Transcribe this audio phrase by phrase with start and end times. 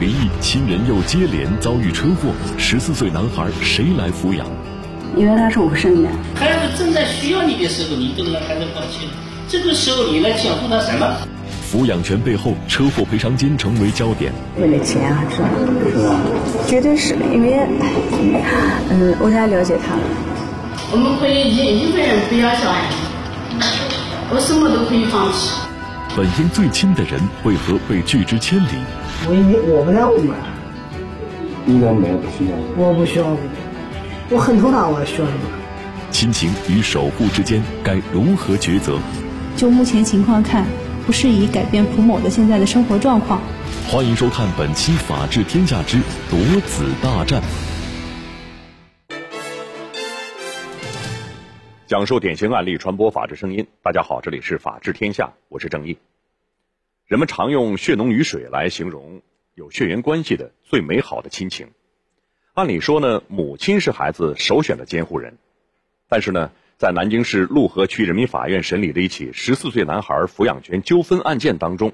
[0.00, 4.46] 离异，亲人又接连遭遇车祸，十四岁男孩谁来抚养？
[5.16, 6.08] 因为他是我生的。
[6.36, 9.12] 孩子正在需要你的时候，你跟让孩子放弃了，
[9.48, 11.16] 这个时候你来讲付他什么？
[11.68, 14.32] 抚养权背后，车祸赔偿金成为焦点。
[14.56, 15.48] 为了钱啊，是吧？
[15.90, 16.14] 是吧？
[16.68, 17.58] 绝对是因为，
[18.90, 20.02] 嗯，我太了解他了。
[20.92, 22.88] 我们可以一一个人不要小孩，
[24.30, 25.50] 我什么都可以放弃。
[26.16, 28.70] 本应最亲的人，为何被拒之千里？
[29.26, 30.34] 我你我不在乎嘛。
[31.66, 32.56] 应该没有不需要。
[32.76, 33.36] 我不需要，
[34.30, 35.40] 我很头大，我需要什么？
[36.10, 38.98] 亲情与守护之间该如何抉择？
[39.56, 40.66] 就目前情况看。
[41.04, 43.40] 不适宜改变蒲某的现在的生活状况。
[43.86, 45.96] 欢迎收看本期《法治天下之
[46.28, 47.40] 夺子大战》，
[51.86, 53.66] 讲述典型案例，传播法治声音。
[53.82, 55.96] 大家好，这里是法治天下，我是郑毅。
[57.08, 59.22] 人们常用血浓于水来形容
[59.54, 61.70] 有血缘关系的最美好的亲情。
[62.52, 65.38] 按理说呢，母亲是孩子首选的监护人，
[66.08, 66.52] 但是呢。
[66.76, 71.92] 在南京市陆河区人民法院审理的一起十四岁男孩抚养权纠纷案件当中，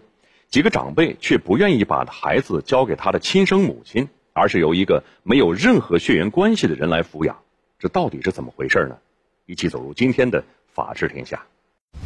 [0.50, 7.38] 几个长辈却不愿意把孩子交给他的亲生母亲，而是由一个没有任何血缘关系的人来抚养，
[7.78, 8.98] 这到底是怎么回事呢？
[9.46, 11.46] 一起走入今天的法治天下。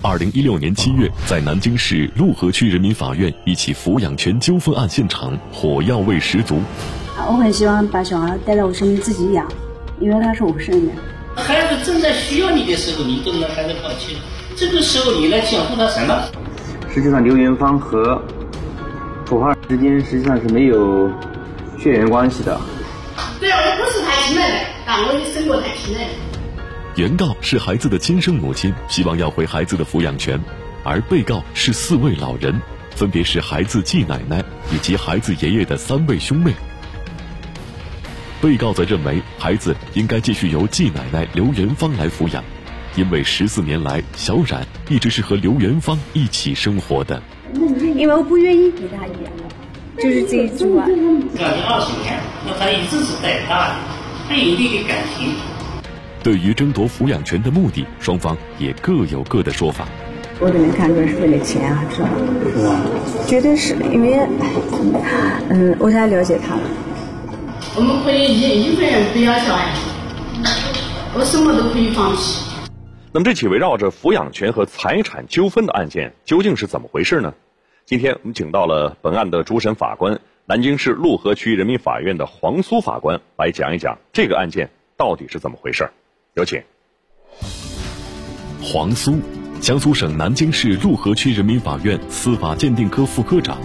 [0.01, 6.61] 二零一六年七月，在南京市陆河区人民法院一起抚养权纠纷案现场，火药味十足。
[7.27, 9.47] 我很希望把小孩带到我身边自己养，
[10.01, 10.93] 因为他是我生的。
[11.35, 14.21] 孩子正在需要你的时候，你都让孩子放弃了，
[14.57, 16.17] 这个时候你来讲护他什么？
[16.95, 18.23] 实际上，刘元芳和
[19.27, 21.11] 楚华之间实际上是没有
[21.77, 22.59] 血缘关系的。
[23.41, 26.11] 对啊，我不是他亲奶奶，但我也生过他亲奶奶。
[26.99, 30.37] 原告是孩子的亲生母亲，希望要回孩子的抚养权，
[30.83, 36.53] 而被告是四位老人，分别是孩子继奶奶以及孩子爷爷的三位兄妹。
[38.43, 42.43] 被告则认为，孩子应该继续由继奶奶刘元芳来抚养，
[42.97, 47.23] 因为十四年来，小冉一直是和刘元芳一起生活的。
[47.95, 49.33] 因为我不愿意给他养，
[49.99, 50.85] 就是这一句话。
[50.85, 53.75] 将近二十年，那他一直是带大的，
[54.29, 55.33] 他有你的感情。
[56.23, 59.87] 对于争夺抚养权的目的，双方也各有各的说法。
[60.41, 62.11] 我都能看出来是为了钱啊，是吧？
[63.27, 64.19] 绝对是因为，
[65.51, 66.63] 嗯，我太了解他了。
[67.77, 69.73] 我们可以一一个人不要小孩，
[71.15, 72.45] 我什么都可以放弃。
[73.13, 77.33] 那么这起围绕着抚养权和财产纠纷的案件究竟是怎么回事呢？
[77.87, 85.89] 今天我们请到了本案的主审法官，南京市陆河区人民法院的黄苏法官来讲一讲这个案件到底是怎么回事。
[86.39, 86.63] 有请。
[88.63, 89.19] 黄苏，
[89.61, 93.59] 江苏省南京市陆河区人民法院司法鉴定科副科长。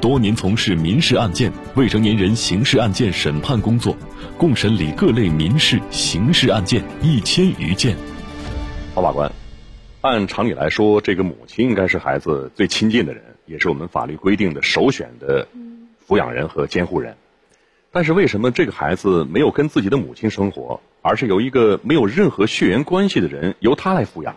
[0.00, 3.96] 多年从事民事案件、未成年人刑事案件审判工作，
[4.36, 7.96] 共审理各类民事、刑事案件一千余件。
[8.92, 9.30] 黄法官，
[10.00, 15.46] 按常理来说，这个母亲应该是孩子最亲近的人，也是我们法律规定的首选的
[16.06, 17.16] 抚养人和监护人。
[17.92, 24.34] 但是为什么这个孩子没有跟自己的母亲生活，而是由一个没有任何血缘关系的人由他来抚养？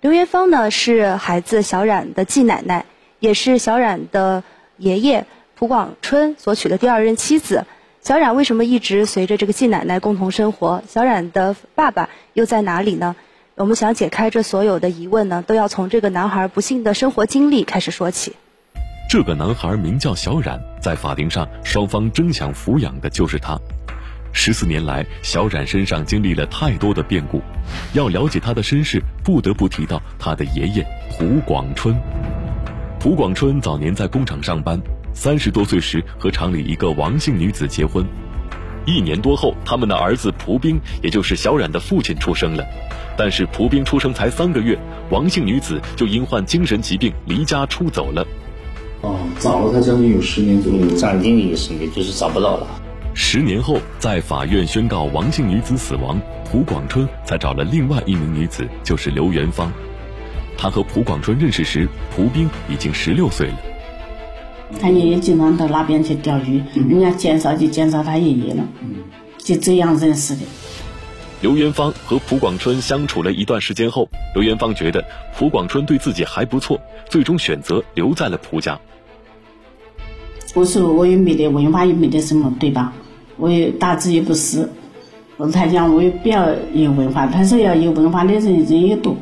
[0.00, 2.86] 刘元芳呢，是孩子小冉的继奶奶，
[3.18, 4.42] 也是小冉的。
[4.78, 7.66] 爷爷蒲广春所娶的第二任妻子
[8.00, 10.82] 小冉为什么一直随着这个继奶奶共同生活？
[10.88, 13.14] 小冉的爸爸又在哪里呢？
[13.54, 18.32] 我们想解开这所有的疑问呢，都要从这个男孩不幸的生活经历开始说起。
[19.12, 23.60] 这个男孩名叫小冉，在法庭上双方争抢抚养的就是他。
[24.32, 27.42] 十四年来，小冉身上经历了太多的变故，
[27.92, 31.94] 要了解他的身世，不得不提到他的爷爷蒲广春。
[32.98, 34.80] 蒲广春早年在工厂上班，
[35.12, 38.02] 三十多岁时和厂里一个王姓女子结婚，
[38.86, 42.64] 一年多后，他们的儿子蒲兵，也就是小冉的父亲出生了。
[43.14, 44.74] 但是蒲兵出生才三个月，
[45.10, 48.26] 王姓女子就因患精神疾病离家出走了。
[49.02, 52.66] 哦，找了他将近有十年左右，将近有十年，就是找不到了。
[53.14, 56.20] 十年后，在法院宣告王姓女子死亡，
[56.50, 59.70] 蒲广春才找了另外一名女子，就是刘元芳。
[60.56, 63.58] 他和蒲广春认识时，蒲冰已经十六岁了。
[64.80, 68.64] 他爷爷经常到那边去钓鱼，人家介绍就介绍他爷爷了，
[69.36, 70.40] 就这样认识的。
[71.42, 75.04] 刘元芳和蒲广春相处了一段时间后，刘元芳觉得
[75.36, 76.80] 蒲广春对自己还不错，
[77.10, 78.80] 最终选择留在了蒲家。
[80.54, 82.92] 我说我也没得文化，也没得什么，对吧？
[83.38, 84.68] 我也大字也不是。
[85.36, 89.16] 我他讲我也不要有文化，他说要有文化的人人也多。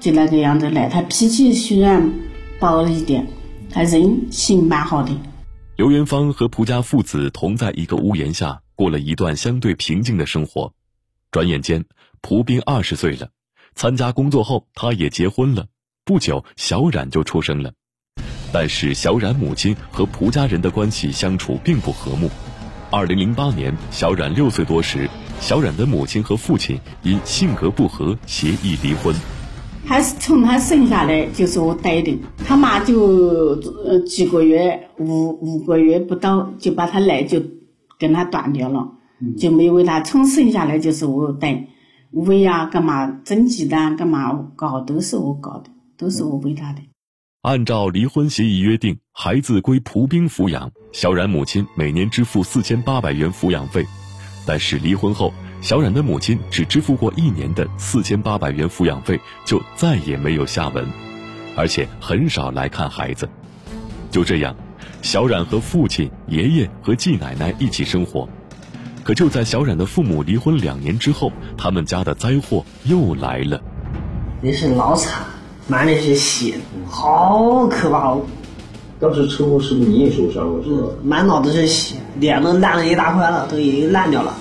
[0.00, 2.10] 就那个样子来，他脾气虽然
[2.58, 3.26] 暴了一点，
[3.70, 5.10] 他人性蛮好的。
[5.76, 10.72] 刘元芳和蒲家父子同在一个屋檐下，过了一段相对平静的生活。
[11.32, 11.86] 转眼间，
[12.20, 13.30] 蒲斌二十岁了，
[13.74, 15.64] 参加工作后，他也结婚了。
[16.04, 17.72] 不久，小冉就出生了。
[18.52, 22.28] 但是，小冉母亲和蒲家人的关系相处并不和睦。
[22.90, 25.08] 二零零八年，小冉六岁多时，
[25.40, 29.14] 小冉的母亲和父亲因性格不合协议离婚。
[29.86, 32.14] 还是从他生下来就是我带的，
[32.44, 37.42] 他妈就呃几个月五五个月不到就把他奶就
[37.98, 38.92] 跟他断掉了，
[39.36, 40.00] 就没喂他。
[40.00, 41.66] 从生下来就是我带，
[42.10, 46.80] 喂呀干嘛蒸鸡蛋干嘛搞都是我搞的，都是我喂他的。
[47.42, 53.84] 按照离婚协议约定，孩子归蒲冰抚养，小冉母亲每年支付四千八百元抚养费。
[54.46, 60.86] 但是离婚后，小冉的母亲只支付过一年的四千八百元抚养费，就再也没有下文，
[61.56, 63.28] 而且很少来看孩子。
[64.10, 64.54] 就这样，
[65.00, 68.28] 小冉和父亲、爷爷和季奶奶一起生活。
[69.04, 73.60] 可就在小冉的父母离婚两年之后，他们家的灾祸又来了。
[74.42, 75.24] 也是老惨。
[75.68, 76.56] 满脸是血，
[76.88, 78.22] 好可怕哦！
[78.98, 80.64] 当时车祸是不是你也受伤了？
[80.64, 80.88] 是吧？
[81.04, 84.34] 满脑子是血，脸都烂了一大块了，都已经烂掉了。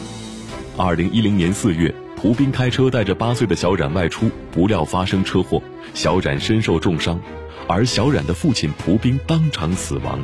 [0.78, 5.62] 二零一零年四月，蒲斌开车带着八岁的小冉外出，不料发生车祸，
[5.94, 7.20] 小冉身受重伤，
[7.68, 10.20] 而小冉的父亲蒲斌当场死亡。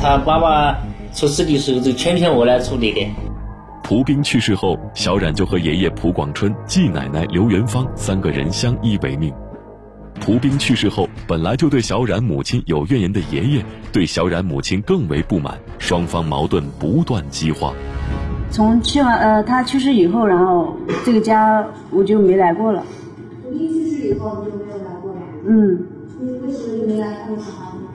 [0.00, 0.78] 他爸爸
[1.12, 3.27] 出事的时候，就全凭我来处理的。
[3.88, 9.32] 蒲冰去世后，小冉就和爷爷蒲广春、季奶奶刘元芳三个人相依为命。
[10.20, 17.72] 蒲冰去世后，本来就对小冉母亲有怨言的爷爷，对小冉母亲更为不满，双方矛盾不断激化。
[18.50, 22.84] 从去完呃他去世以后，然后这个家我就没来过了。
[23.42, 25.20] 蒲冰去世以后你就没有来过了？
[25.46, 25.86] 嗯。
[26.20, 27.42] 为什么没来过呢？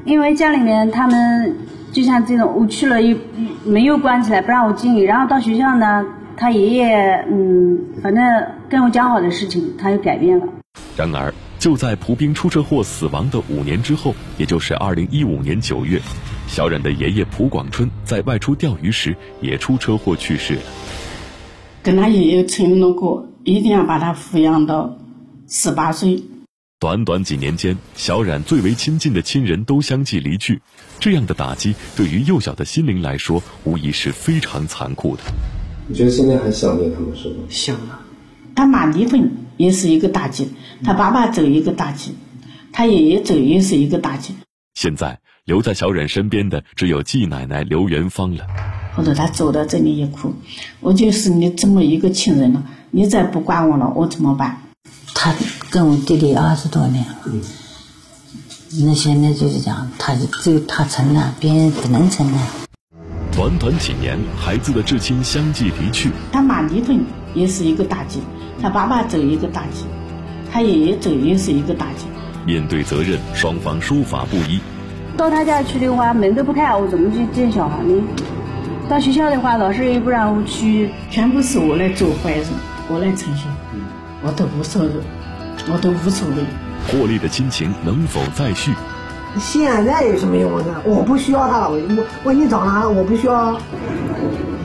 [0.06, 1.56] 因为家里面他们
[1.94, 3.16] 就像这种，我去了又
[3.63, 5.06] 没有关起来，不让我进。
[5.06, 6.06] 然后到学校呢，
[6.36, 8.22] 他爷爷嗯，反正
[8.68, 10.45] 跟我讲好的事情，他又改变了。
[10.98, 11.34] 然而。
[11.60, 15.98] 就在蒲兵出车祸死亡的五年之后，也就是二零一五年九月，
[16.45, 20.62] 小冉的爷爷蒲广春在外出钓鱼时也出车祸去世了。
[21.81, 24.98] 跟他爷爷承诺过，一定要把他抚养到
[25.48, 26.22] 十八岁。
[26.83, 30.62] 短短几年间，小冉最为亲近的亲人都相继离去，
[31.00, 35.24] 这样的打击对于幼小的心灵来说，无疑是非常残酷的。
[35.88, 37.35] 你觉得现在还想念他们是吗？
[37.47, 38.01] 想啊。
[38.53, 40.50] 他妈离婚也是一个打击，
[40.83, 42.18] 他爸爸走一个打击，
[42.74, 44.36] 他爷爷走也是一个打击。
[44.74, 48.45] 现在留在小冉身边的只有季奶奶刘元芳了。
[48.94, 50.33] 或者他走到这里一哭，
[50.81, 54.57] 我就是你这么一个亲人了，你再不管我了，我怎么办？
[55.15, 55.33] 他
[55.74, 57.16] 跟我弟弟二十多年了，
[58.86, 62.40] 那现在就是讲，他只有他承担，别人不能承担。
[63.36, 67.04] 短短几年，孩子的至亲相继离去，他妈离婚
[67.34, 68.20] 也是一个打击。
[68.62, 69.86] 他爸爸走一个打击，
[70.52, 72.06] 他爷爷走也是一个打击。
[72.46, 74.60] 面对责任，双方说法不一。
[75.18, 78.00] 到他家去的话，门都不开，我怎么去见小孩呢？
[78.88, 82.52] 到学校的话，老师也不让我去，全部是我来做坏事，
[82.88, 83.48] 我来承受，
[84.22, 84.89] 我都无所谓，
[85.72, 86.43] 我都无所谓。
[86.88, 88.74] 破裂的亲情能否再续？
[89.39, 90.82] 现在有什么用呢？
[90.86, 93.60] 我不需要他了，我我我已经长大了，我不需要。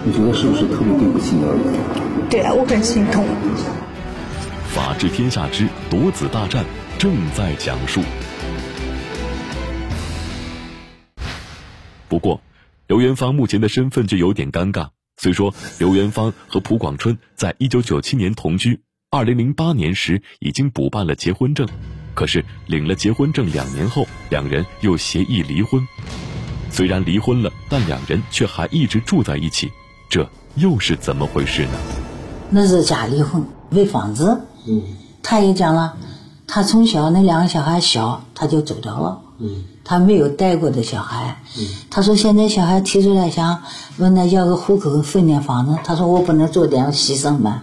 [0.05, 1.73] 你觉得是不是特别对不起你儿子？
[2.29, 3.25] 对啊，我很心痛。
[4.69, 6.65] 法治天下之夺子大战
[6.99, 8.03] 正在讲述。
[12.09, 12.41] 不过，
[12.87, 14.89] 刘元芳目前的身份就有点尴尬。
[15.17, 21.67] 虽说刘元芳和蒲广春在一九九七年同居，二零零八年时已经补办了结婚证，
[22.15, 25.81] 可是领了结婚证两年后，两人又协议离婚。
[26.71, 29.71] 虽然离婚了，但两人却还一直住在一起，
[30.11, 31.73] 这又是怎么回事呢？
[32.51, 34.43] 那是假离婚，为房子。
[34.67, 34.83] 嗯，
[35.23, 35.97] 他也讲了，
[36.47, 39.23] 他从小那两个小孩小，他就走掉了。
[39.39, 41.41] 嗯，他没有带过的小孩。
[41.59, 43.63] 嗯，他说现在小孩提出来想
[43.97, 47.63] 问他要个户口分点房子，他说我不能做点牺牲吗？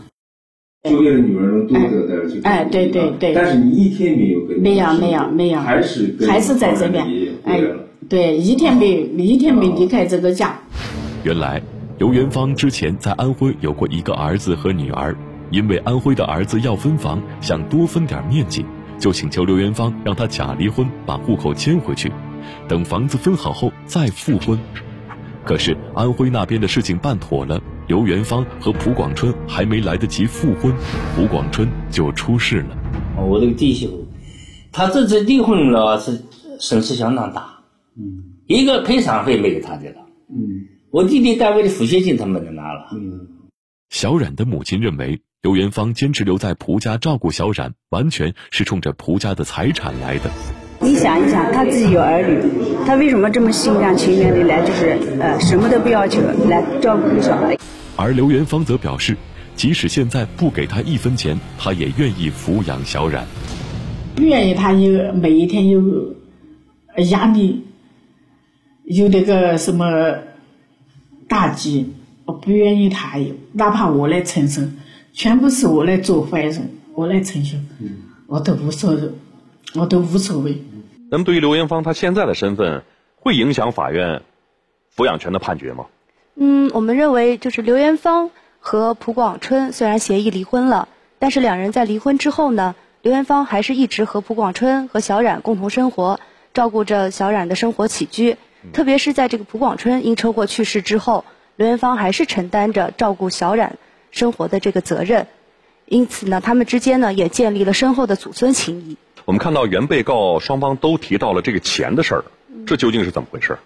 [0.86, 2.42] 就为了女儿能多得点去。
[2.44, 3.34] 哎，对对对。
[3.34, 4.60] 但是你一天没有跟。
[4.60, 5.60] 没有没有没有。
[5.60, 7.06] 还是还是在这边。
[7.44, 7.62] 哎，
[8.08, 8.88] 对，一天没
[9.18, 10.58] 一天没离开这个家。
[11.24, 11.62] 原来
[11.98, 15.16] 刘元芳之前在安徽有过一个儿子和女儿。
[15.52, 18.66] 因为安徽的儿子要分房，想多分点面积，
[18.98, 22.12] 就请求刘元芳让他假离婚，把户口迁回去，
[22.68, 24.58] 等房子分好后再复婚。
[25.46, 30.74] 可是安徽那边的事情办妥了，刘元芳和蒲广春还没来得及复婚，
[31.16, 32.78] 蒲广春就出事了。
[33.18, 34.08] 我这个弟媳妇，
[34.72, 36.24] 他这次离婚了是
[36.60, 37.60] 损失相当大，
[37.96, 42.88] 嗯，一个赔偿费没有他的了，嗯，我弟弟单位的抚恤金他没能拿了。
[42.92, 43.28] 嗯，
[43.90, 50.32] 小冉的母亲认为，刘元芳坚持留在蒲家照顾小冉，完全是冲着蒲家的财产来的。
[50.86, 52.40] 你想一想，他自己有儿女，
[52.86, 57.58] 他为什么这么心甘情愿的来，就是呃什么都不要求来照顾小孩？
[57.96, 59.18] 而刘元芳则表示，
[59.56, 63.26] 即使现在不给他一分钱，他也愿意抚养小冉。
[64.20, 66.14] 愿意他有每一天有
[67.10, 67.64] 压力，
[68.84, 70.20] 有那个什么
[71.28, 71.94] 打击，
[72.26, 74.62] 我不愿意他有，哪怕我来承受，
[75.14, 76.62] 全部是我来做坏事，
[76.94, 77.58] 我来承受，
[78.28, 79.02] 我都无所谓，
[79.74, 80.62] 我都无所谓。
[81.12, 82.84] 那么，对于刘元芳他现在的身份，
[83.16, 84.24] 会影响法院
[84.96, 85.86] 抚养权的判决吗？
[86.36, 90.88] 嗯，我们认为，就是刘元芳和蒲广春虽然协议离婚了，
[91.20, 92.76] 但是两人在离婚之后呢？
[93.02, 96.20] 刘元芳还是一直和蒲广春和小冉共同生活，
[96.56, 98.36] 照顾着小冉的生活起居。
[98.74, 101.24] 特别是在这个蒲广春因车祸去世之后，
[101.56, 103.78] 刘元芳还是承担着照顾小冉
[104.10, 105.28] 生活的这个责任。
[105.86, 108.98] 因此呢，他们之间呢也建立了深厚的祖孙情谊。
[109.26, 112.26] 我们看到原被告双方都提到了这个钱的事儿，
[112.68, 113.58] 这究竟是怎么回事？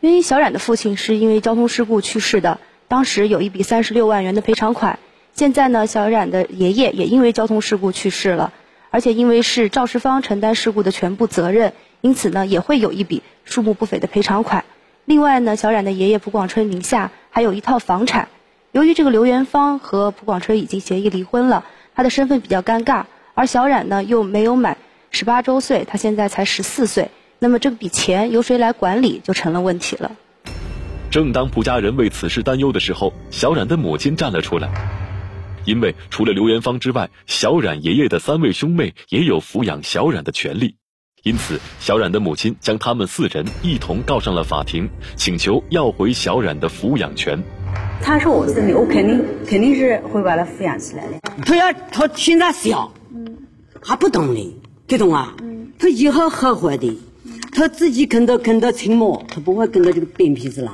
[0.00, 4.98] 因为小冉的父亲是因为交通事故去世的，当时有一笔三十六万元的赔偿款。
[5.32, 8.52] 现在呢，小冉的爷爷也因为交通事故去世了。
[8.90, 14.64] 而且因为是肇事方承担事故的全部责任，因此呢也会有一笔数目不菲的赔偿款。
[15.06, 18.28] 另外呢，小冉的爷爷蒲广春名下还有一套房产。
[18.72, 23.04] 由于这个刘元芳和蒲广春已经协议离婚了，他的身份比较尴尬，
[23.34, 24.76] 而小冉呢又没有满
[25.18, 30.12] 十八周岁，他现在才十四岁，那么这笔钱由谁来管理就成了问题了。
[31.10, 34.70] 正当蒲家人为此事担忧的时候，小冉的母亲站了出来。
[35.64, 40.76] 因为除了刘元芳之外，小冉爷爷的三位兄妹也有抚养小冉的权利，
[41.22, 47.42] 因此小冉的母亲将他们四人一同告上了法庭，请求要回小冉的抚养权。
[48.02, 51.18] 他是我孙女，我肯定肯定是会把他抚养起来的。
[51.46, 53.38] 他要他现在小，嗯，
[53.80, 55.34] 还不懂的，听懂啊？
[55.42, 56.96] 嗯，他以后后悔的，
[57.52, 60.72] 他自己跟着跟着沉默，他不会跟着这个扁皮子郎。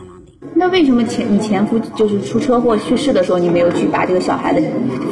[0.55, 4.61] 那为什么前你前夫就是出车祸去世的时候，你没有去把这个小孩的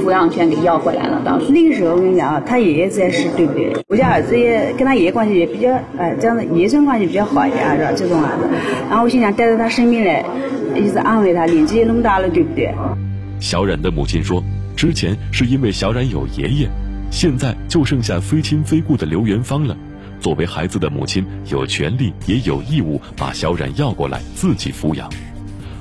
[0.04, 1.22] 抚养权给要回来了？
[1.24, 3.74] 当时那个时候我跟你讲啊，他爷爷在世，对不对？
[3.88, 7.92] 我家儿子也跟他爷爷关系也比较，哎，这样的爷孙关系比较好一点，是吧？
[7.96, 8.48] 这种儿子，
[8.90, 10.26] 然后我心想带到他身边来，
[10.78, 12.74] 一直安慰他，年纪也那么大了，对不对？
[13.40, 14.44] 小冉的母亲说，
[14.76, 16.68] 之前是因为小冉有爷爷，
[17.10, 19.76] 现在就剩下非亲非故的刘元芳了。
[20.20, 25.10] 作为孩子的母亲，有权利也有义务把小冉要过来自己抚养，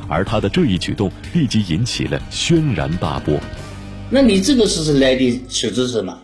[0.08, 3.38] 而他的这一举动立即引起了轩然大波。
[4.10, 6.20] 那你这个是是来的求职是吗？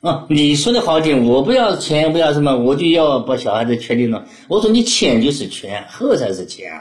[0.00, 4.24] 啊，你说的好听，我不要钱，不要什么，我就要把小孩子权利了。
[4.48, 6.72] 我说你钱就是权，后才是钱。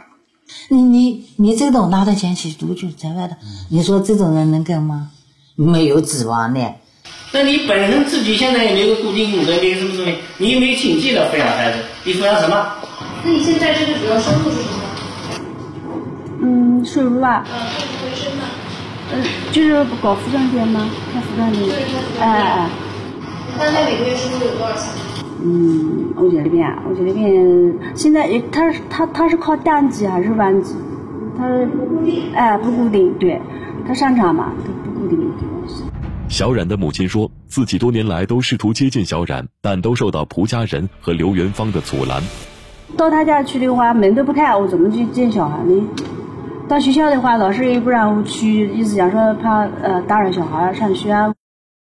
[0.70, 3.36] 你你你这种拿着钱去读就在外头，
[3.70, 5.12] 你说这种人能干吗？
[5.56, 6.60] 没有指望呢。
[7.34, 12.68] 那你本身自己现在也没有固定工作，没有什么东西，你又没有经济来抚养孩子，你抚养什么？
[13.24, 14.84] 那你现在这个主要收入是什么？
[16.42, 17.46] 嗯，收入啊？
[19.14, 20.90] 嗯，就是搞服装店吗？
[21.14, 21.70] 开服装店。
[22.20, 22.70] 哎哎。
[23.60, 24.86] 大概每个月收入有多少钱？
[25.44, 30.74] 嗯，我家里边，我家里边现在也，他他他是靠单机还是旺季？
[31.38, 32.34] 他不固定。
[32.34, 33.42] 哎，不固定，对，
[33.88, 34.52] 他商场嘛。
[36.30, 42.24] 小冉的母亲说自己多年来都试图接近小冉，但都受到蒲家人和刘元芳的阻拦。
[42.98, 45.88] 到他家去的话，门都不开，我怎么去见小孩呢？
[46.68, 51.34] 到学校的话，老师也不让我去，意思讲说怕呃打扰小孩上学啊。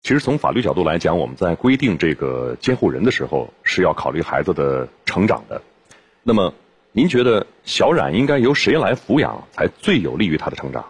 [0.02, 5.60] 其实从法律角度来讲，我们在规定这个监护人的时候，是要考虑孩子的成长的。
[6.22, 6.54] 那么，
[6.92, 10.84] 您觉得小冉应该由谁来抚养，才最有利于他的成长？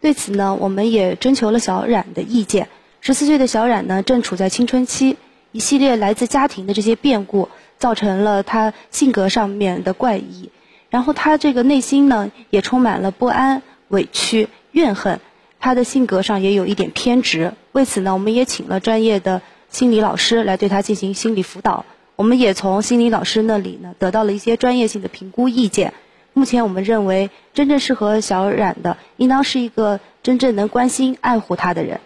[0.00, 2.68] 对此呢，我们也征求了小冉的意见。
[3.00, 5.16] 十四岁的小冉呢，正处在青春期，
[5.52, 10.50] 一系列来自家庭的这些变故，造成了他性格上面的怪异。
[10.90, 15.20] 然后他这个内心呢，也充满了不安、委屈、怨恨。
[15.60, 17.52] 他的性格上也有一点偏执。
[17.72, 21.84] 为此呢，我们也请了专业的心理老师来对他进行心理辅导。
[22.14, 25.92] 我们也从心理老师那里呢，得到了一些专业性的评估意见。
[26.38, 31.98] 目前我们认为，真正适合小冉的，应当是一个真正能关心、爱护他的人。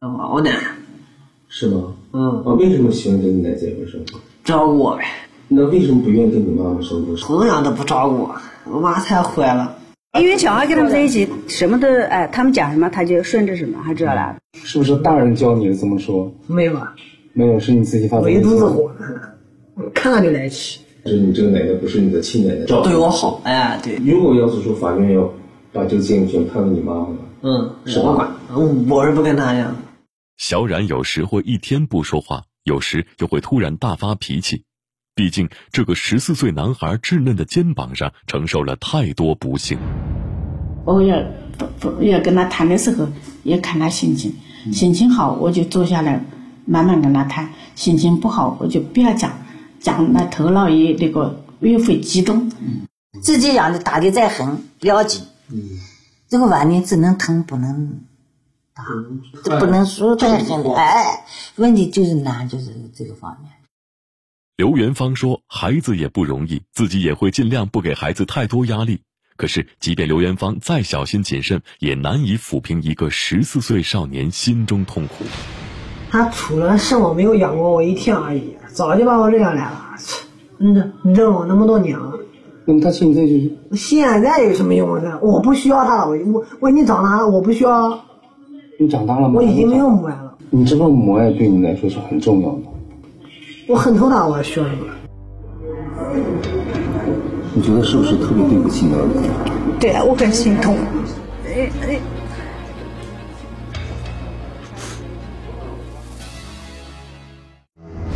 [0.00, 0.52] 我奶，
[1.48, 1.94] 是吗？
[2.12, 2.44] 嗯。
[2.46, 4.20] 啊，为什么喜欢跟你奶在一块生活？
[4.44, 5.04] 照顾我呗。
[5.48, 7.16] 那为什么不愿意跟你妈妈生活？
[7.16, 8.36] 同样都不照顾我，
[8.70, 9.76] 我妈太坏了。
[10.16, 14.36] 因为小孩跟他们在一起，什么都哎，他们讲什么他就顺着什么，还知道啦？
[14.52, 16.32] 是不是大人教你的这么说？
[16.46, 16.94] 没有啊。
[17.32, 18.22] 没有，是你自己发的。
[18.22, 18.92] 我一肚子火，
[19.92, 20.82] 看看就来气。
[21.04, 23.96] 就是你这个奶奶不是你的亲奶奶，对我好，哎，对。
[23.96, 25.32] 如果要是说法院要
[25.72, 27.08] 把这个监护权判给你妈妈，
[27.42, 28.30] 嗯，是我管，
[28.88, 29.74] 我是不跟他呀。
[30.36, 34.64] 小冉有时会一天不说话，有时又会突然大发脾气。
[35.14, 39.78] 毕竟，这个十四岁男孩稚嫩的肩膀上承受了太多不幸。
[40.84, 41.22] 我要
[41.58, 43.06] 不不要跟他谈的时候，
[43.42, 44.34] 也看他心情，
[44.72, 46.24] 心情好我就坐下来
[46.64, 49.32] 慢慢跟他谈，心情不好我就不要讲，
[49.82, 52.50] 讲那头脑也那个越会激动。
[53.20, 55.26] 自己养的打的再狠不要紧，
[56.28, 58.00] 这个碗你只能疼不能
[58.74, 58.84] 打，
[59.44, 60.74] 这不能说太狠的。
[60.74, 61.24] 哎，
[61.56, 63.52] 问题就是难，就是这个方面。
[64.56, 69.00] 刘元芳说：“孩子也不容易，自己也会尽量不给孩子太多压力。
[69.36, 75.24] 可是，即便刘元芳再小心谨慎，也难以抚平一个十四岁少年心中痛苦。
[76.10, 79.80] 他除了是我没有养过我一天而已，早就把我扔下来了。
[80.58, 82.12] 嗯，扔我那么多年了。
[82.64, 83.50] 那么他现在就是……
[83.72, 85.18] 现在有什么用啊？
[85.20, 87.98] 我不需要他了，我我我已经长大了，我不需要。
[88.78, 89.34] 你长大了吗？
[89.36, 90.34] 我已经没有母爱了。
[90.50, 92.62] 你知道母爱对你来说是很重要的。”
[93.68, 94.84] 我很头大，我需要什么？
[97.54, 99.20] 你觉得是不是特别对不起你儿子？
[99.80, 100.74] 对啊，我很心痛。
[101.46, 101.98] 哎哎。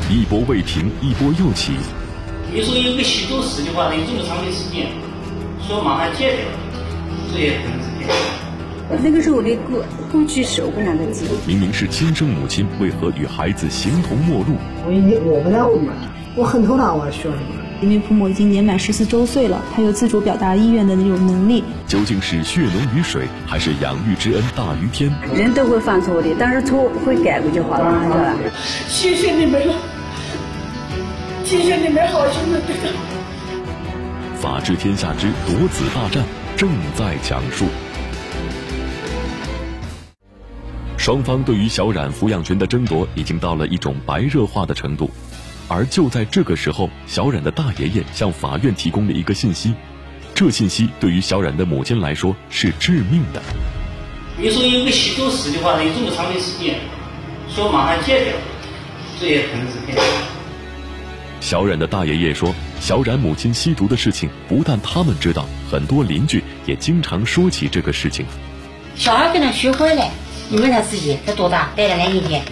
[0.09, 1.73] 一波未平，一波又起。
[2.55, 4.87] 你说有个吸毒史的话，你这么长的时间，
[5.67, 6.45] 说马上戒掉，
[7.33, 11.27] 这也可能是骗那个时候我的过过去世，我不让他记。
[11.45, 14.55] 明明是亲生母亲，为何与孩子形同陌路？
[14.87, 15.93] 我已经我不在乎了，
[16.37, 17.47] 我很头大，我需要什么？
[17.83, 21.65] 因为父母已经年满十四周岁了，他有自主表达意愿的那种能力。
[21.89, 25.13] 究竟是血浓于水，还是养育之恩大于天？
[25.35, 28.35] 人都会犯错的，但是错会改过就好了，是吧？
[28.89, 29.75] 谢谢你们了，
[31.47, 32.91] 谢谢你们好心的对待。
[34.35, 36.25] 法治天下之夺子大战
[36.57, 37.67] 正在讲述。
[40.97, 45.09] 双方对于小冉抚养权的争夺已经到了一种白热化的程度，
[45.69, 49.73] 而就在这个时候，小冉的大爷爷向法院提供了一个信息，
[50.35, 53.41] 这信息对于小冉的母亲来说是致命的。
[54.37, 56.81] 你说有个吸毒史的话，有这么长的时间，
[57.49, 58.35] 说马上戒掉，
[59.21, 59.97] 这也可能是骗。
[61.47, 68.27] 小冉的大爷爷说，小冉母亲吸毒的事情不但他们知道，很多邻居也经常说起这个事情。
[68.97, 70.05] 小孩跟他学会了。
[70.49, 71.71] 你问他自己，他多大？
[71.77, 72.43] 带了两年天，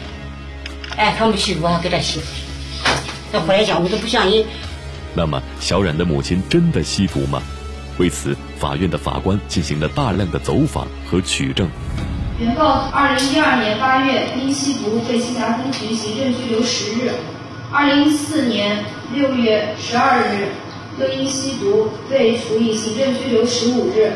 [0.97, 2.21] 哎，他们吸毒还给他吸，
[3.33, 4.47] 他回来讲我都不相信。
[5.13, 7.43] 那么，小冉的母亲真的吸毒吗？
[7.99, 11.69] 为此，法院的法官进行了大量的走访和取证。
[12.39, 17.11] 原告二零一二年八月因吸毒被栖霞分局行政拘留十日，
[17.75, 20.47] 二零一四年六月十二日
[21.01, 24.13] 又因吸毒被处以行政拘留十五日，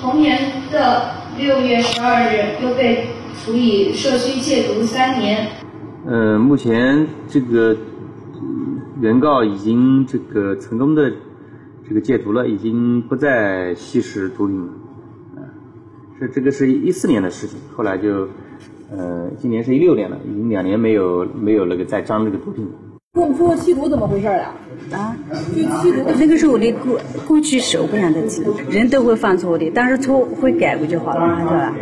[0.00, 3.06] 同年的六月十二日又被。
[3.44, 5.46] 处以社区戒毒三年。
[6.06, 7.76] 呃，目前这个
[8.98, 11.12] 原告已经这个成功的
[11.86, 14.72] 这个戒毒了，已经不再吸食毒品了。
[15.36, 15.38] 啊，
[16.18, 18.26] 是这个是一四年的事情，后来就
[18.90, 22.72] 呃，今年是一六年了，已经两年没有没有那个再沾那个毒品了。
[23.16, 24.52] 跟我们说吸毒怎么回事啊？
[24.92, 26.04] 啊，就吸毒。
[26.18, 31.74] 那个时候我的过过去是我不让他吸毒，人都会犯错的，但是错会改过就好了，是吧？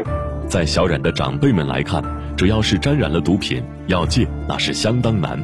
[0.49, 2.01] 在小冉的长辈们来看，
[2.37, 5.43] 只要是沾染了毒品，要戒那是相当难。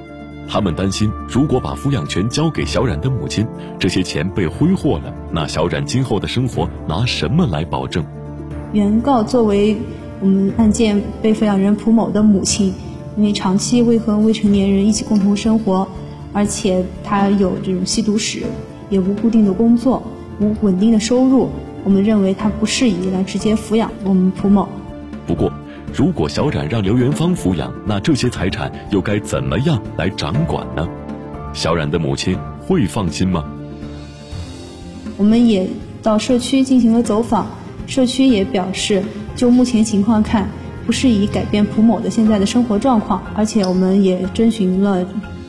[0.48, 3.44] 他们担心，如果把抚养权交给小冉的母亲，
[3.76, 8.04] 这些钱被挥霍了，那小冉今后的生活拿什么来保证？
[8.72, 9.76] 原告作为
[10.20, 12.72] 我们案件被抚养人蒲某的母亲，
[13.20, 15.86] 因为长期未和未成年人一起共同生活，
[16.32, 18.44] 而且他有这种吸毒史，
[18.88, 20.02] 也无固定的工作，
[20.40, 21.50] 无稳定的收入，
[21.84, 24.66] 我们认为他不适宜来直接抚养我们蒲某。
[25.26, 25.52] 不过，
[25.94, 30.88] 如果小冉让刘元芳抚养，那这些财产又该怎么样来掌管呢？
[31.52, 33.44] 小冉的母亲会放心吗？
[35.18, 35.68] 我们也
[36.02, 37.48] 到社区进行了走访，
[37.86, 39.02] 社区也表示，
[39.36, 40.48] 就目前情况看，
[40.90, 45.06] 不适宜改变蒲某的现在的生活状况，而且我们也征询了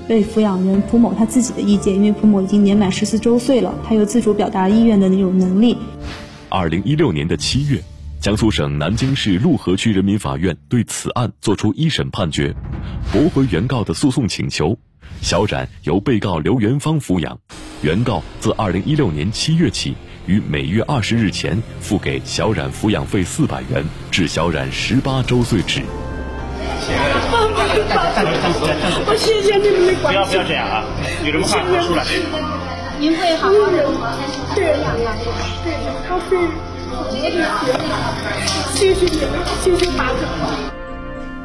[0.07, 5.75] 被抚养人蒲某他自己的意见，因为蒲某已经年满十四周岁了，他有自主表达意愿的那种能力。
[6.47, 7.81] 二零一六年的七月。
[8.19, 12.53] 江苏省南京市陆河区人民法院对此案作出一审判决，
[13.11, 14.77] 驳回原告的诉讼请求。
[15.23, 17.39] 小冉由被告刘元芳抚养，
[17.81, 19.95] 原告自二零一六年七月起，
[20.31, 25.81] 于每月二十日前付给小冉抚养费四百元，至小冉十八周岁止。
[29.03, 30.85] 我谢谢你们的关不要不要这样啊！
[31.25, 32.05] 有什么话说出来。
[32.97, 33.83] 您会好好的
[34.55, 35.11] 对养他。
[35.65, 35.67] 对，
[36.07, 36.37] 他是
[36.87, 40.21] 好多的学谢谢你们，谢谢马总。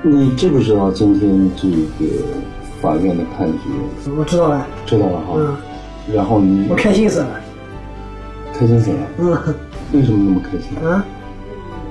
[0.02, 2.06] 你知不知道今天这个
[2.80, 3.58] 法院的判决？
[4.16, 4.64] 我知道了。
[4.86, 5.34] 知道了哈。
[5.36, 5.56] 嗯。
[6.14, 7.40] 然后你我开心死了。
[8.58, 8.98] 开心死了。
[9.18, 9.54] 嗯。
[9.92, 10.76] 为什么那么开心？
[10.84, 11.04] 啊？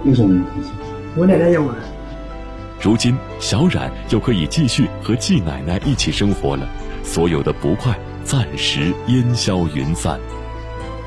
[0.04, 0.72] 为什么那么开心？
[1.16, 1.78] 我奶奶养我的。
[2.82, 6.68] 如今，小冉又可以继续和季奶奶一起生活了，
[7.04, 10.20] 所有的不快暂时烟消云散。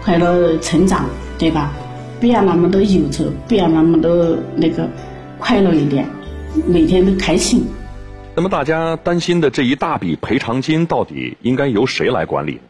[0.03, 1.05] 快乐成长，
[1.38, 1.73] 对吧？
[2.21, 4.88] 不要那么多忧愁，不要那么多那个，
[5.38, 6.09] 快乐一点，
[6.66, 7.64] 每天都开心。
[8.35, 12.61] 那么大家担心的这一大笔赔偿金，到底应该由谁来管理呢？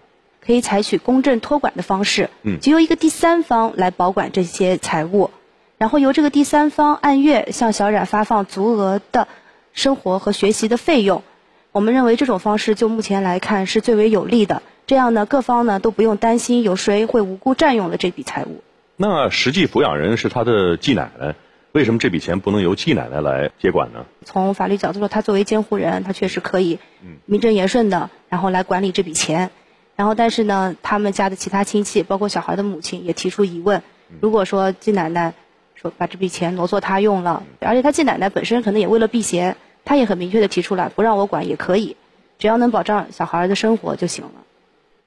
[0.49, 5.31] 可以采取公证托管的方式，嗯，就由一个第三方来保管这些财物。
[5.77, 9.29] 然后由这个第三方按月向小冉发放足额的
[9.75, 11.23] 生活和学习的费用，
[11.71, 14.63] 我们认为这种方式就目前来看是最为有利的。
[14.87, 18.63] 这样呢，各方呢都不用担心有谁会无辜占用了这笔财物。
[18.97, 21.35] 那实际抚养人是他的继奶奶，
[21.73, 24.07] 为什么这笔钱不能由继奶奶来接管呢？
[24.25, 26.79] 从法律角度说，他作为监护人，他确实可以
[27.27, 29.51] 名正言顺的，然后来管理这笔钱。
[29.99, 33.83] 然后，但是呢，他们家的其他亲戚，包括小孩的母亲，也提出疑问：
[34.21, 35.35] 如果说季奶奶
[35.75, 41.97] 说把这笔钱挪作他用了，而且他季奶奶本身可能也为了避嫌，他也很明确的提出来不让我管也可以，
[42.39, 44.31] 只要能保障小孩的生活就行了。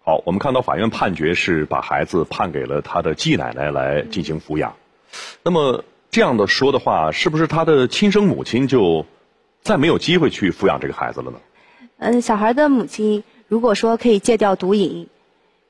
[0.04, 4.76] 好，我们看到法院判决是把孩子判给了他的季奶奶来进行抚养。
[5.42, 9.06] 那么这样的说的话，是不是他的亲生母亲就
[9.62, 11.38] 再没有机会去抚养这个孩子了呢？
[12.00, 15.10] 嗯，小孩的母亲如果说可以戒掉毒瘾。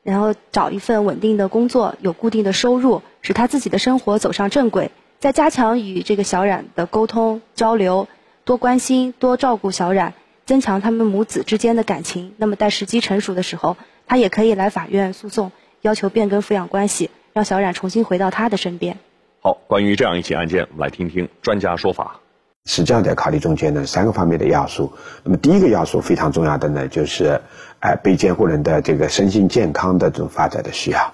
[0.04, 4.91] 然后找一份稳定的工作，有固定的收入，使他自己的生活走上正轨。
[5.20, 8.08] 再加强与这个小冉的沟通交流，
[8.44, 10.13] 多关心、多照顾小冉，
[10.46, 12.34] 增强他们母子之间的感情。
[12.38, 18.98] 那么待时机成熟的时候，他也可以来法院诉讼，要求变更抚养关系，让小冉重新回到他的身边。
[19.39, 22.20] 好，关于这样一起案件，我们来听听专家说法。
[22.65, 24.93] 实际上，在考虑中间呢，三个方面的要素。
[25.24, 27.41] 那么，第一个要素非常重要的呢，就是，
[27.80, 31.13] 哎，被监护人的这个身心健康的这种发展的需要。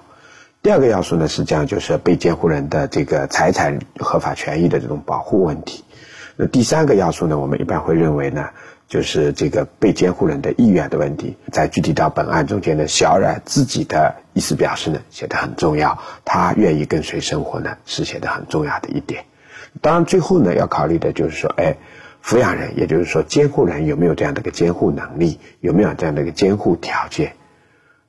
[0.62, 5.84] 第二个要素呢，实际上就是被监护人的这个财产合法权益的这种保护问题。
[6.36, 8.50] 那第三个要素呢，我们一般会认为呢，
[8.86, 11.38] 就是这个被监护人的意愿的问题。
[11.50, 19.24] 在具体到本案中间呢，小冉自己的意思表示呢，写的很重要，他愿意跟随生活呢，是写的很重要的一点。
[19.80, 21.76] 当然，最后呢，要考虑的就是说，哎，
[22.24, 27.32] 抚养人，也就是说监护人有没有这样的一个监护能力，有没有这样的一个监护条件。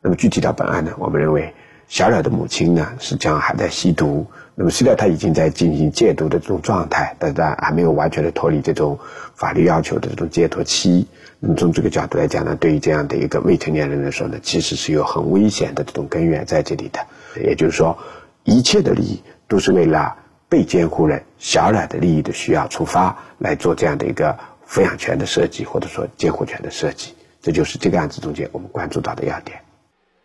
[0.01, 1.53] 那么具体到本案呢，我们认为
[1.87, 4.25] 小冉的母亲呢，实际上还在吸毒。
[4.55, 8.97] 那么虽然她已经在进行戒毒的这种状态，但是还没有完全的脱离这种
[9.35, 11.07] 法律要求的这种戒脱期。
[11.39, 16.99] 那么从这个角度来讲呢，对于这样的一个未成年人来说呢，其实是有很危险的这种根源在这里的。
[17.41, 17.97] 也就是说，
[18.43, 20.15] 一切的利益都是为了。
[20.49, 29.61] 被监护人小冉的利益的需要出发来做这样的一个抚养权的设计，或者说监护权的设计，这就是这个案子中间我们关注到的要点。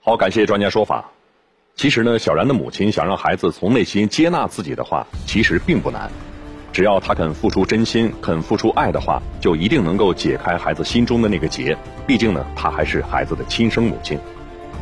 [0.00, 1.10] 好，感谢专家说法。
[1.76, 6.10] 其实呢，小冉的母亲想让孩子从内心接纳自己的话，其实并不难。
[6.72, 11.76] 只要他肯付出真心，肯付出爱的话，就一定能够解开孩子心中的那个结。
[12.06, 14.18] 毕竟呢，他还是孩子的亲生母亲。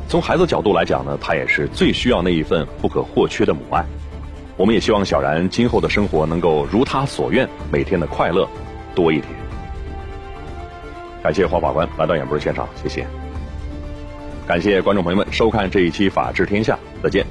[0.08, 3.84] 从孩子角度来讲呢，他也是最需要那一份不可或缺的母爱。
[4.62, 8.48] 我们也希望小然今后的生活能够如他所愿，每天的快乐
[8.94, 9.26] 多一点。
[11.20, 13.04] 感谢黄法官来到演播室现场，谢谢。
[14.46, 17.26] 感谢观众朋友们收看这一期《法治天下》，再见。